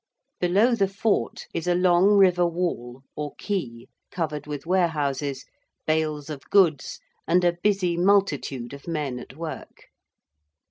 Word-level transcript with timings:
Below 0.39 0.73
the 0.73 0.87
fort 0.87 1.45
is 1.53 1.67
a 1.67 1.75
long 1.75 2.13
river 2.17 2.47
wall 2.47 3.03
or 3.15 3.35
quay 3.35 3.85
covered 4.09 4.47
with 4.47 4.65
warehouses, 4.65 5.45
bales 5.85 6.27
of 6.27 6.41
goods, 6.49 6.99
and 7.27 7.43
a 7.43 7.53
busy 7.61 7.97
multitude 7.97 8.73
of 8.73 8.87
men 8.87 9.19
at 9.19 9.35
work. 9.37 9.89